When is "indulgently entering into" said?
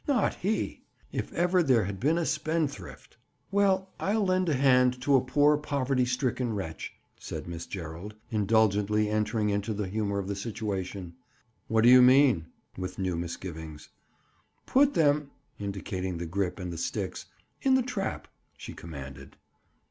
8.31-9.75